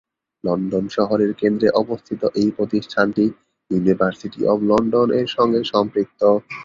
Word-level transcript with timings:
London 0.43 0.85
শহরের 0.89 1.31
কেন্দ্রে 1.33 1.67
অবস্থিত 1.81 2.21
এই 2.35 2.49
প্রতিষ্ঠানটি 2.57 3.25
ইউনিভার্সিটি 3.71 4.41
অব 4.47 4.59
লন্ডন-এর 4.69 5.27
সঙ্গে 5.37 5.59
সম্পৃক্ত। 5.73 6.21